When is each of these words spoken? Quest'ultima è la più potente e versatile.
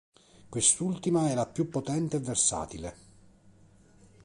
Quest'ultima 0.49 1.29
è 1.29 1.35
la 1.35 1.45
più 1.45 1.69
potente 1.69 2.17
e 2.17 2.21
versatile. 2.21 2.95